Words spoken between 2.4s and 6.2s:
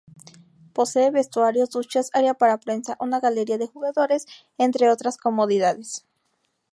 prensa, una galería de jugadores entre otras comodidades.